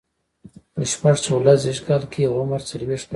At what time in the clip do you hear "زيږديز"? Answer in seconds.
1.65-2.03